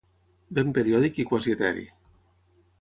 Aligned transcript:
Vent 0.59 0.71
periòdic 0.77 1.21
i 1.23 1.27
quasi 1.33 1.55
eteri. 1.59 1.87